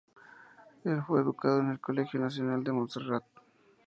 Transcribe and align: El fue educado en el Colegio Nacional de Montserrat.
El 0.83 1.03
fue 1.03 1.21
educado 1.21 1.59
en 1.59 1.69
el 1.69 1.79
Colegio 1.79 2.19
Nacional 2.19 2.63
de 2.63 2.71
Montserrat. 2.71 3.23